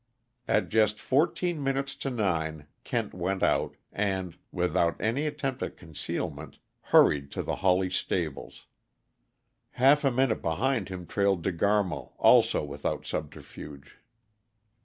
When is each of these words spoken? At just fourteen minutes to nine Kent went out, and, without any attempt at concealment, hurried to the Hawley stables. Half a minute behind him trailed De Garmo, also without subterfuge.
At 0.47 0.69
just 0.69 0.99
fourteen 0.99 1.63
minutes 1.63 1.95
to 1.97 2.09
nine 2.09 2.65
Kent 2.83 3.13
went 3.13 3.43
out, 3.43 3.75
and, 3.91 4.35
without 4.51 4.99
any 4.99 5.27
attempt 5.27 5.61
at 5.61 5.77
concealment, 5.77 6.57
hurried 6.85 7.29
to 7.33 7.43
the 7.43 7.57
Hawley 7.57 7.91
stables. 7.91 8.65
Half 9.73 10.03
a 10.03 10.09
minute 10.09 10.41
behind 10.41 10.89
him 10.89 11.05
trailed 11.05 11.43
De 11.43 11.51
Garmo, 11.51 12.13
also 12.17 12.63
without 12.63 13.05
subterfuge. 13.05 13.99